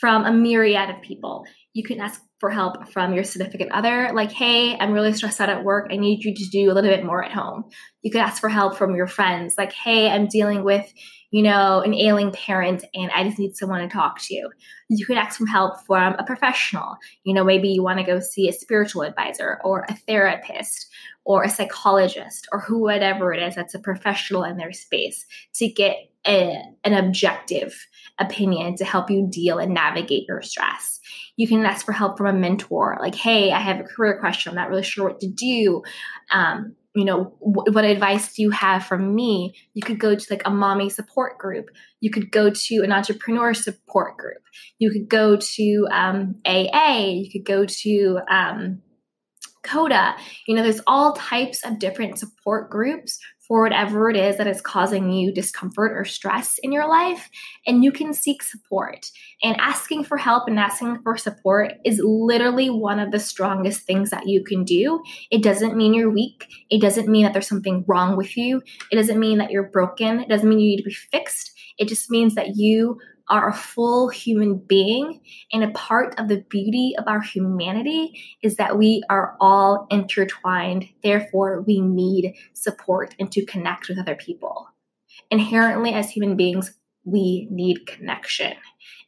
from 0.00 0.24
a 0.24 0.32
myriad 0.32 0.90
of 0.90 1.02
people. 1.02 1.46
You 1.72 1.84
can 1.84 2.00
ask 2.00 2.20
for 2.44 2.50
help 2.50 2.92
from 2.92 3.14
your 3.14 3.24
significant 3.24 3.72
other, 3.72 4.10
like, 4.12 4.30
hey, 4.30 4.76
I'm 4.76 4.92
really 4.92 5.14
stressed 5.14 5.40
out 5.40 5.48
at 5.48 5.64
work. 5.64 5.88
I 5.90 5.96
need 5.96 6.24
you 6.24 6.34
to 6.34 6.50
do 6.50 6.70
a 6.70 6.74
little 6.74 6.90
bit 6.90 7.02
more 7.02 7.24
at 7.24 7.32
home. 7.32 7.64
You 8.02 8.10
could 8.10 8.20
ask 8.20 8.38
for 8.38 8.50
help 8.50 8.76
from 8.76 8.94
your 8.94 9.06
friends, 9.06 9.54
like, 9.56 9.72
hey, 9.72 10.10
I'm 10.10 10.26
dealing 10.26 10.62
with, 10.62 10.86
you 11.30 11.42
know, 11.42 11.80
an 11.80 11.94
ailing 11.94 12.32
parent 12.32 12.84
and 12.92 13.10
I 13.12 13.24
just 13.24 13.38
need 13.38 13.56
someone 13.56 13.80
to 13.80 13.88
talk 13.88 14.20
to. 14.24 14.48
You 14.90 15.06
could 15.06 15.16
ask 15.16 15.38
for 15.38 15.46
help 15.46 15.86
from 15.86 16.16
a 16.18 16.24
professional. 16.24 16.96
You 17.22 17.32
know, 17.32 17.44
maybe 17.44 17.70
you 17.70 17.82
want 17.82 17.98
to 18.00 18.04
go 18.04 18.20
see 18.20 18.46
a 18.46 18.52
spiritual 18.52 19.04
advisor 19.04 19.58
or 19.64 19.86
a 19.88 19.96
therapist 20.06 20.86
or 21.24 21.44
a 21.44 21.48
psychologist 21.48 22.46
or 22.52 22.60
who 22.60 22.82
whatever 22.82 23.32
it 23.32 23.42
is 23.42 23.54
that's 23.54 23.74
a 23.74 23.78
professional 23.78 24.44
in 24.44 24.58
their 24.58 24.74
space 24.74 25.24
to 25.54 25.66
get 25.66 25.96
a, 26.26 26.62
an 26.84 26.94
objective 26.94 27.74
opinion 28.18 28.76
to 28.76 28.84
help 28.84 29.10
you 29.10 29.28
deal 29.30 29.58
and 29.58 29.74
navigate 29.74 30.24
your 30.28 30.42
stress. 30.42 31.00
You 31.36 31.48
can 31.48 31.64
ask 31.64 31.84
for 31.84 31.92
help 31.92 32.16
from 32.16 32.26
a 32.26 32.32
mentor, 32.32 32.96
like, 33.00 33.14
hey, 33.14 33.50
I 33.50 33.60
have 33.60 33.80
a 33.80 33.84
career 33.84 34.18
question. 34.20 34.50
I'm 34.50 34.56
not 34.56 34.70
really 34.70 34.82
sure 34.82 35.08
what 35.08 35.20
to 35.20 35.28
do. 35.28 35.82
Um, 36.30 36.76
you 36.94 37.04
know 37.04 37.34
what 37.40 37.84
advice 37.84 38.34
do 38.34 38.42
you 38.42 38.50
have 38.50 38.86
from 38.86 39.14
me 39.14 39.54
you 39.74 39.82
could 39.82 39.98
go 39.98 40.14
to 40.14 40.26
like 40.30 40.42
a 40.44 40.50
mommy 40.50 40.88
support 40.88 41.38
group 41.38 41.66
you 42.00 42.10
could 42.10 42.30
go 42.30 42.50
to 42.50 42.82
an 42.82 42.92
entrepreneur 42.92 43.52
support 43.52 44.16
group 44.16 44.42
you 44.78 44.90
could 44.90 45.08
go 45.08 45.36
to 45.36 45.88
um, 45.90 46.36
aa 46.46 47.00
you 47.00 47.30
could 47.30 47.44
go 47.44 47.66
to 47.66 48.20
um, 48.30 48.80
coda 49.64 50.14
you 50.46 50.54
know 50.54 50.62
there's 50.62 50.80
all 50.86 51.14
types 51.14 51.64
of 51.64 51.78
different 51.78 52.18
support 52.18 52.70
groups 52.70 53.18
for 53.46 53.62
whatever 53.62 54.08
it 54.08 54.16
is 54.16 54.36
that 54.38 54.46
is 54.46 54.60
causing 54.60 55.10
you 55.10 55.32
discomfort 55.32 55.92
or 55.92 56.04
stress 56.04 56.58
in 56.62 56.72
your 56.72 56.88
life, 56.88 57.28
and 57.66 57.84
you 57.84 57.92
can 57.92 58.14
seek 58.14 58.42
support. 58.42 59.10
And 59.42 59.56
asking 59.60 60.04
for 60.04 60.16
help 60.16 60.48
and 60.48 60.58
asking 60.58 61.00
for 61.02 61.16
support 61.16 61.74
is 61.84 62.00
literally 62.02 62.70
one 62.70 62.98
of 62.98 63.10
the 63.10 63.20
strongest 63.20 63.82
things 63.82 64.10
that 64.10 64.26
you 64.26 64.42
can 64.44 64.64
do. 64.64 65.02
It 65.30 65.42
doesn't 65.42 65.76
mean 65.76 65.94
you're 65.94 66.10
weak, 66.10 66.46
it 66.70 66.80
doesn't 66.80 67.08
mean 67.08 67.24
that 67.24 67.32
there's 67.32 67.48
something 67.48 67.84
wrong 67.86 68.16
with 68.16 68.36
you, 68.36 68.62
it 68.90 68.96
doesn't 68.96 69.20
mean 69.20 69.38
that 69.38 69.50
you're 69.50 69.70
broken, 69.70 70.20
it 70.20 70.28
doesn't 70.28 70.48
mean 70.48 70.60
you 70.60 70.68
need 70.68 70.82
to 70.82 70.88
be 70.88 70.94
fixed. 70.94 71.52
It 71.78 71.88
just 71.88 72.10
means 72.10 72.34
that 72.34 72.56
you 72.56 72.98
are 73.28 73.48
a 73.48 73.54
full 73.54 74.08
human 74.08 74.58
being. 74.58 75.20
And 75.52 75.64
a 75.64 75.70
part 75.70 76.18
of 76.18 76.28
the 76.28 76.44
beauty 76.48 76.94
of 76.98 77.04
our 77.06 77.22
humanity 77.22 78.20
is 78.42 78.56
that 78.56 78.78
we 78.78 79.02
are 79.08 79.36
all 79.40 79.86
intertwined. 79.90 80.88
Therefore, 81.02 81.62
we 81.62 81.80
need 81.80 82.34
support 82.52 83.14
and 83.18 83.30
to 83.32 83.46
connect 83.46 83.88
with 83.88 83.98
other 83.98 84.14
people. 84.14 84.68
Inherently, 85.30 85.94
as 85.94 86.10
human 86.10 86.36
beings, 86.36 86.74
we 87.04 87.48
need 87.50 87.86
connection. 87.86 88.54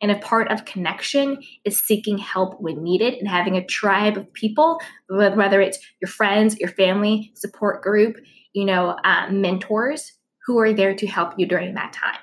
And 0.03 0.11
a 0.11 0.19
part 0.19 0.51
of 0.51 0.67
connection 0.67 1.43
is 1.65 1.79
seeking 1.79 2.19
help 2.19 2.61
when 2.61 2.83
needed 2.83 3.15
and 3.15 3.29
having 3.29 3.57
a 3.57 3.65
tribe 3.65 4.17
of 4.17 4.33
people, 4.35 4.79
whether 5.09 5.61
it's 5.61 5.79
your 6.01 6.09
friends, 6.09 6.59
your 6.59 6.69
family, 6.71 7.33
support 7.35 7.83
group, 7.83 8.17
you 8.53 8.65
know, 8.65 8.97
uh, 9.05 9.31
mentors 9.31 10.13
who 10.47 10.59
are 10.59 10.73
there 10.73 10.95
to 10.95 11.07
help 11.07 11.33
you 11.39 11.47
during 11.47 11.75
that 11.75 11.93
time. 11.93 12.21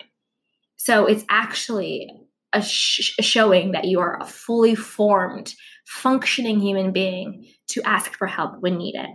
So 0.84 1.06
it's 1.06 1.24
actually 1.30 2.12
a, 2.52 2.62
sh- 2.62 3.16
showing 3.22 3.72
that 3.72 3.86
you 3.86 4.02
are 4.02 4.22
a 4.22 4.26
fully 4.26 4.76
formed, 4.76 5.56
functioning 5.86 6.60
human 6.60 6.92
being 6.92 7.48
to 7.70 7.82
ask 7.84 8.18
for 8.18 8.28
help 8.28 8.60
when 8.60 8.80
needed. 8.80 9.06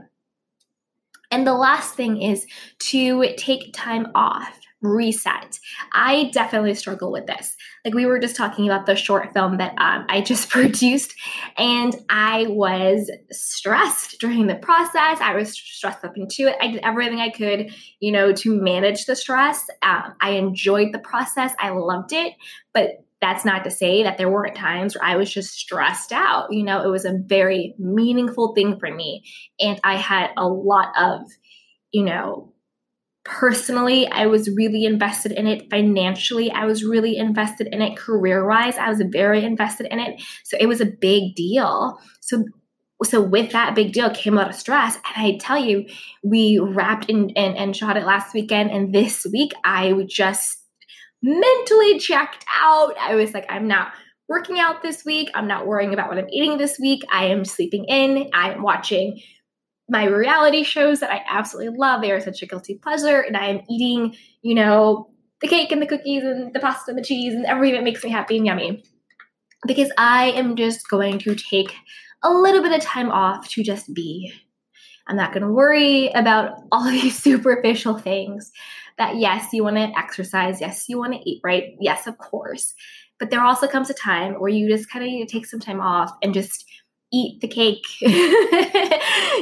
And 1.30 1.46
the 1.46 1.52
last 1.52 1.94
thing 1.94 2.22
is 2.22 2.46
to 2.84 3.34
take 3.36 3.74
time 3.74 4.06
off 4.14 4.58
reset. 4.80 5.58
I 5.92 6.30
definitely 6.32 6.74
struggle 6.74 7.10
with 7.10 7.26
this. 7.26 7.56
Like 7.84 7.94
we 7.94 8.06
were 8.06 8.18
just 8.18 8.36
talking 8.36 8.68
about 8.68 8.86
the 8.86 8.96
short 8.96 9.32
film 9.32 9.58
that 9.58 9.74
um, 9.78 10.06
I 10.08 10.20
just 10.20 10.50
produced, 10.50 11.14
and 11.56 11.94
I 12.08 12.46
was 12.48 13.10
stressed 13.30 14.20
during 14.20 14.46
the 14.46 14.56
process. 14.56 15.18
I 15.20 15.34
was 15.34 15.52
stressed 15.52 16.04
up 16.04 16.16
into 16.16 16.48
it. 16.48 16.56
I 16.60 16.68
did 16.68 16.80
everything 16.82 17.20
I 17.20 17.30
could, 17.30 17.72
you 18.00 18.12
know, 18.12 18.32
to 18.32 18.60
manage 18.60 19.06
the 19.06 19.16
stress. 19.16 19.66
Um, 19.82 20.14
I 20.20 20.30
enjoyed 20.32 20.92
the 20.92 20.98
process. 20.98 21.52
I 21.58 21.70
loved 21.70 22.12
it, 22.12 22.34
but 22.72 23.04
that's 23.20 23.44
not 23.44 23.64
to 23.64 23.70
say 23.70 24.04
that 24.04 24.16
there 24.16 24.30
weren't 24.30 24.54
times 24.54 24.94
where 24.94 25.04
I 25.04 25.16
was 25.16 25.32
just 25.32 25.54
stressed 25.54 26.12
out. 26.12 26.52
You 26.52 26.62
know, 26.62 26.82
it 26.82 26.88
was 26.88 27.04
a 27.04 27.18
very 27.18 27.74
meaningful 27.78 28.54
thing 28.54 28.78
for 28.78 28.94
me, 28.94 29.24
and 29.58 29.80
I 29.82 29.96
had 29.96 30.30
a 30.36 30.46
lot 30.46 30.92
of, 30.96 31.22
you 31.90 32.04
know, 32.04 32.52
personally 33.28 34.08
i 34.08 34.26
was 34.26 34.48
really 34.56 34.86
invested 34.86 35.32
in 35.32 35.46
it 35.46 35.68
financially. 35.70 36.50
I 36.50 36.64
was 36.64 36.82
really 36.82 37.16
invested 37.16 37.68
in 37.70 37.82
it 37.82 37.96
career 37.96 38.48
wise 38.48 38.78
i 38.78 38.88
was 38.88 39.02
very 39.12 39.44
invested 39.44 39.86
in 39.90 39.98
it. 39.98 40.20
So 40.44 40.56
it 40.58 40.66
was 40.66 40.80
a 40.80 40.86
big 40.86 41.34
deal. 41.34 41.98
So 42.20 42.44
so 43.04 43.20
with 43.20 43.52
that 43.52 43.74
big 43.76 43.92
deal 43.92 44.10
came 44.10 44.32
a 44.32 44.36
lot 44.38 44.48
of 44.48 44.54
stress. 44.56 44.96
And 44.96 45.26
i 45.26 45.36
tell 45.38 45.58
you 45.58 45.86
we 46.24 46.58
wrapped 46.58 47.10
and, 47.10 47.30
and, 47.36 47.56
and 47.56 47.76
shot 47.76 47.98
it 47.98 48.06
last 48.06 48.32
weekend. 48.32 48.70
And 48.70 48.94
this 48.94 49.26
week 49.30 49.52
i 49.62 49.92
just 50.08 50.58
mentally 51.22 51.98
checked 51.98 52.46
out. 52.62 52.94
I 52.98 53.14
was 53.14 53.34
like 53.34 53.46
i'm 53.50 53.68
not 53.68 53.92
working 54.26 54.58
out 54.58 54.82
this 54.82 55.04
week. 55.04 55.28
I'm 55.34 55.46
not 55.46 55.66
worrying 55.66 55.92
about 55.92 56.08
what 56.08 56.18
i'm 56.18 56.30
eating 56.30 56.56
this 56.56 56.78
week. 56.78 57.02
I 57.12 57.26
am 57.26 57.44
sleeping 57.44 57.84
in. 57.88 58.30
I 58.32 58.52
am 58.52 58.62
watching 58.62 59.20
my 59.88 60.04
reality 60.04 60.62
shows 60.62 61.00
that 61.00 61.10
I 61.10 61.22
absolutely 61.28 61.76
love. 61.76 62.02
They 62.02 62.12
are 62.12 62.20
such 62.20 62.42
a 62.42 62.46
guilty 62.46 62.74
pleasure, 62.74 63.20
and 63.20 63.36
I 63.36 63.46
am 63.46 63.60
eating, 63.70 64.14
you 64.42 64.54
know, 64.54 65.10
the 65.40 65.48
cake 65.48 65.72
and 65.72 65.80
the 65.80 65.86
cookies 65.86 66.24
and 66.24 66.52
the 66.52 66.60
pasta 66.60 66.90
and 66.90 66.98
the 66.98 67.04
cheese 67.04 67.34
and 67.34 67.46
everything 67.46 67.76
that 67.76 67.84
makes 67.84 68.04
me 68.04 68.10
happy 68.10 68.36
and 68.36 68.46
yummy. 68.46 68.82
Because 69.66 69.90
I 69.96 70.30
am 70.32 70.56
just 70.56 70.88
going 70.88 71.18
to 71.20 71.34
take 71.34 71.74
a 72.22 72.30
little 72.30 72.62
bit 72.62 72.72
of 72.72 72.80
time 72.80 73.10
off 73.10 73.48
to 73.50 73.62
just 73.62 73.92
be. 73.94 74.32
I'm 75.06 75.16
not 75.16 75.32
going 75.32 75.42
to 75.42 75.52
worry 75.52 76.08
about 76.08 76.52
all 76.72 76.84
these 76.90 77.18
superficial 77.18 77.98
things. 77.98 78.52
That 78.98 79.16
yes, 79.16 79.52
you 79.52 79.62
want 79.62 79.76
to 79.76 79.92
exercise. 79.96 80.60
Yes, 80.60 80.88
you 80.88 80.98
want 80.98 81.14
to 81.14 81.20
eat 81.30 81.40
right. 81.44 81.76
Yes, 81.80 82.06
of 82.06 82.18
course. 82.18 82.74
But 83.20 83.30
there 83.30 83.42
also 83.42 83.68
comes 83.68 83.90
a 83.90 83.94
time 83.94 84.34
where 84.34 84.50
you 84.50 84.68
just 84.68 84.90
kind 84.90 85.04
of 85.04 85.10
need 85.10 85.26
to 85.26 85.32
take 85.32 85.46
some 85.46 85.60
time 85.60 85.80
off 85.80 86.12
and 86.22 86.34
just 86.34 86.64
eat 87.12 87.40
the 87.40 87.48
cake, 87.48 87.84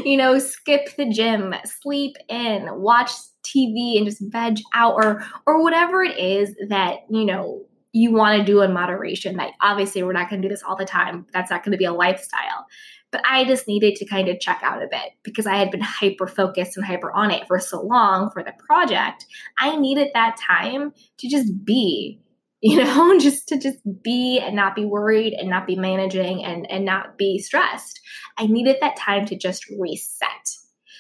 you 0.05 0.17
know, 0.17 0.39
skip 0.39 0.95
the 0.97 1.09
gym, 1.09 1.55
sleep 1.65 2.17
in, 2.29 2.69
watch 2.81 3.11
TV 3.43 3.97
and 3.97 4.07
just 4.07 4.21
veg 4.21 4.59
out 4.75 4.95
or 4.95 5.25
or 5.47 5.63
whatever 5.63 6.03
it 6.03 6.19
is 6.19 6.55
that, 6.69 7.01
you 7.11 7.25
know, 7.25 7.65
you 7.93 8.13
want 8.13 8.39
to 8.39 8.45
do 8.45 8.61
in 8.61 8.73
moderation. 8.73 9.37
Like 9.37 9.55
obviously 9.61 10.03
we're 10.03 10.13
not 10.13 10.29
going 10.29 10.43
to 10.43 10.49
do 10.49 10.53
this 10.53 10.63
all 10.63 10.77
the 10.77 10.85
time. 10.85 11.27
That's 11.33 11.51
not 11.51 11.65
going 11.65 11.73
to 11.73 11.79
be 11.79 11.85
a 11.85 11.93
lifestyle. 11.93 12.67
But 13.11 13.23
I 13.25 13.45
just 13.45 13.69
needed 13.69 13.95
to 13.97 14.05
kind 14.05 14.29
of 14.29 14.41
check 14.41 14.61
out 14.63 14.83
a 14.83 14.89
bit 14.91 15.13
because 15.23 15.47
I 15.47 15.57
had 15.57 15.71
been 15.71 15.81
hyper 15.81 16.27
focused 16.27 16.77
and 16.77 16.85
hyper 16.85 17.11
on 17.13 17.31
it 17.31 17.47
for 17.47 17.59
so 17.59 17.81
long 17.81 18.31
for 18.31 18.43
the 18.43 18.53
project. 18.59 19.25
I 19.59 19.77
needed 19.77 20.09
that 20.13 20.37
time 20.37 20.93
to 21.19 21.29
just 21.29 21.65
be 21.65 22.21
you 22.67 22.83
know, 22.83 23.17
just 23.21 23.47
to 23.49 23.59
just 23.59 23.79
be 24.03 24.41
and 24.41 24.57
not 24.57 24.75
be 24.75 24.85
worried 24.85 25.35
and 25.35 25.49
not 25.49 25.69
be 25.69 25.77
managing 25.77 26.45
and, 26.45 26.69
and 26.69 26.85
not 26.85 27.17
be 27.17 27.39
stressed. 27.39 28.01
I 28.39 28.47
needed 28.47 28.77
that 28.81 28.97
time 28.97 29.25
to 29.27 29.39
just 29.39 29.65
reset. 29.79 30.49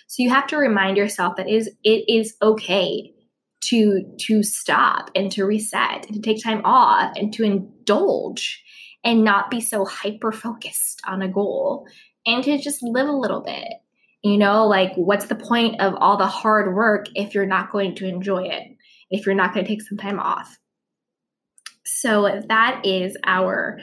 So 0.06 0.22
you 0.22 0.30
have 0.30 0.46
to 0.48 0.56
remind 0.56 0.96
yourself 0.96 1.34
that 1.36 1.48
is 1.48 1.68
it 1.82 2.04
is 2.08 2.36
okay 2.40 3.12
to 3.64 4.04
to 4.20 4.44
stop 4.44 5.10
and 5.16 5.32
to 5.32 5.44
reset 5.44 6.06
and 6.06 6.14
to 6.14 6.20
take 6.20 6.40
time 6.40 6.62
off 6.64 7.16
and 7.16 7.32
to 7.34 7.42
indulge 7.42 8.62
and 9.02 9.24
not 9.24 9.50
be 9.50 9.60
so 9.60 9.84
hyper 9.84 10.30
focused 10.30 11.02
on 11.04 11.20
a 11.20 11.28
goal 11.28 11.88
and 12.24 12.44
to 12.44 12.58
just 12.58 12.80
live 12.82 13.08
a 13.08 13.12
little 13.12 13.42
bit. 13.42 13.72
You 14.22 14.38
know, 14.38 14.66
like 14.66 14.92
what's 14.94 15.26
the 15.26 15.34
point 15.34 15.80
of 15.80 15.94
all 15.96 16.16
the 16.16 16.26
hard 16.26 16.76
work 16.76 17.06
if 17.16 17.34
you're 17.34 17.44
not 17.44 17.72
going 17.72 17.96
to 17.96 18.06
enjoy 18.06 18.44
it? 18.44 18.68
If 19.10 19.26
you're 19.26 19.34
not 19.34 19.52
going 19.52 19.66
to 19.66 19.68
take 19.68 19.82
some 19.82 19.98
time 19.98 20.20
off? 20.20 20.56
So 21.86 22.42
that 22.48 22.82
is 22.84 23.16
our 23.24 23.78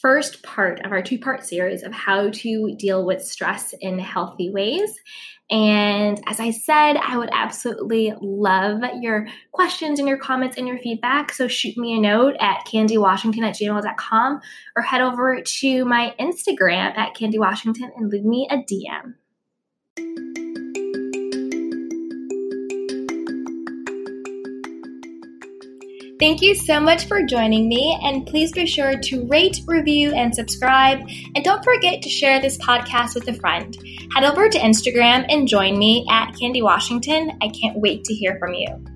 first 0.00 0.42
part 0.42 0.84
of 0.84 0.92
our 0.92 1.02
two 1.02 1.18
part 1.18 1.44
series 1.44 1.82
of 1.82 1.92
how 1.92 2.30
to 2.30 2.76
deal 2.76 3.04
with 3.04 3.24
stress 3.24 3.74
in 3.80 3.98
healthy 3.98 4.50
ways. 4.50 4.94
And 5.48 6.20
as 6.26 6.40
I 6.40 6.50
said, 6.50 6.96
I 6.96 7.16
would 7.16 7.30
absolutely 7.32 8.12
love 8.20 8.82
your 9.00 9.28
questions 9.52 10.00
and 10.00 10.08
your 10.08 10.18
comments 10.18 10.56
and 10.56 10.66
your 10.66 10.78
feedback. 10.78 11.32
So 11.32 11.46
shoot 11.46 11.76
me 11.78 11.96
a 11.96 12.00
note 12.00 12.34
at 12.40 12.66
candywashington 12.66 13.42
at 13.42 13.54
gmail.com 13.54 14.40
or 14.76 14.82
head 14.82 15.00
over 15.00 15.40
to 15.40 15.84
my 15.84 16.14
Instagram 16.20 16.96
at 16.96 17.14
candywashington 17.14 17.90
and 17.96 18.10
leave 18.10 18.24
me 18.24 18.48
a 18.50 18.56
DM. 18.56 20.35
Thank 26.18 26.40
you 26.40 26.54
so 26.54 26.80
much 26.80 27.08
for 27.08 27.22
joining 27.24 27.68
me, 27.68 27.98
and 28.02 28.26
please 28.26 28.50
be 28.50 28.64
sure 28.64 28.98
to 28.98 29.26
rate, 29.26 29.60
review, 29.66 30.14
and 30.14 30.34
subscribe. 30.34 31.00
And 31.34 31.44
don't 31.44 31.62
forget 31.62 32.00
to 32.00 32.08
share 32.08 32.40
this 32.40 32.56
podcast 32.56 33.14
with 33.14 33.28
a 33.28 33.34
friend. 33.34 33.76
Head 34.14 34.24
over 34.24 34.48
to 34.48 34.58
Instagram 34.58 35.26
and 35.28 35.46
join 35.46 35.78
me 35.78 36.06
at 36.10 36.34
Candy 36.40 36.62
Washington. 36.62 37.32
I 37.42 37.48
can't 37.48 37.78
wait 37.78 38.04
to 38.04 38.14
hear 38.14 38.38
from 38.38 38.54
you. 38.54 38.95